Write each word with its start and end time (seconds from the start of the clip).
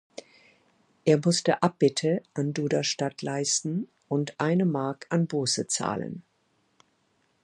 Es 1.05 1.19
musste 1.23 1.61
Abbitte 1.61 2.23
an 2.33 2.53
Duderstadt 2.55 3.21
leisten 3.21 3.87
und 4.07 4.33
eine 4.39 4.65
Mark 4.65 5.05
an 5.11 5.27
Buße 5.27 5.67
zahlen. 5.67 6.23